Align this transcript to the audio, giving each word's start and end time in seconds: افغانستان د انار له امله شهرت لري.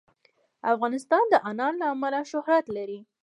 افغانستان 0.73 1.23
د 1.29 1.33
انار 1.49 1.73
له 1.81 1.87
امله 1.93 2.19
شهرت 2.31 2.65
لري. 2.77 2.99